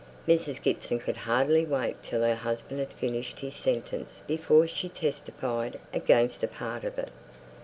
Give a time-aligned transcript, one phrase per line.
[0.27, 0.59] Mrs.
[0.59, 6.41] Gibson could hardly wait till her husband had finished his sentence before she testified against
[6.43, 7.11] a part of it.